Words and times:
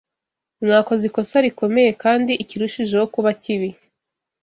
mwakoze 0.63 1.03
ikosa 1.09 1.37
rikomeye; 1.45 1.91
kandi 2.03 2.31
ikirushijeho 2.43 3.05
kuba 3.13 3.31
kibi 3.41 3.69